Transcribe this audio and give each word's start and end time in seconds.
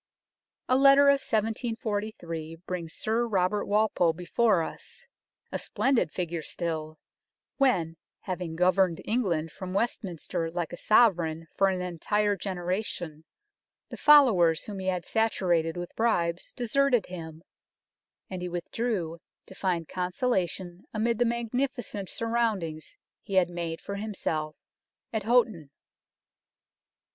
A 0.67 0.75
letter 0.75 1.09
of 1.09 1.21
1743 1.21 2.55
brings 2.65 2.91
Sir 2.91 3.27
Robert 3.27 3.65
Walpole 3.67 4.13
before 4.13 4.63
us, 4.63 5.05
a 5.51 5.59
splendid 5.59 6.09
figure 6.11 6.41
still, 6.41 6.97
when, 7.57 7.97
having 8.21 8.55
governed 8.55 8.99
England 9.05 9.51
from 9.51 9.75
Westminster 9.75 10.49
like 10.49 10.73
a 10.73 10.75
Sovereign 10.75 11.45
for 11.55 11.67
an 11.67 11.83
entire 11.83 12.35
generation, 12.35 13.25
the 13.89 13.95
followers 13.95 14.63
whom 14.63 14.79
he 14.79 14.87
had 14.87 15.05
saturated 15.05 15.77
with 15.77 15.95
bribes 15.95 16.51
deserted 16.51 17.05
him, 17.05 17.43
and 18.27 18.41
he 18.41 18.49
withdrew 18.49 19.19
to 19.45 19.53
find 19.53 19.87
consolation 19.87 20.83
amid 20.95 21.17
A 21.17 21.19
CITY 21.19 21.25
MERCHANT'S 21.29 21.31
MANSION 21.31 21.49
95 21.53 21.53
the 21.53 21.59
magnificent 21.59 22.09
surroundings 22.09 22.97
he 23.21 23.35
had 23.35 23.49
made 23.51 23.79
for 23.79 23.97
himself 23.97 24.55
at 25.13 25.25
Houghton. 25.25 25.69